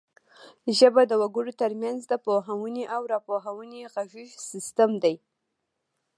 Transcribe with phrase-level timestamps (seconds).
[0.77, 5.15] ژبه د وګړو ترمنځ د پوهونې او راپوهونې غږیز سیستم دی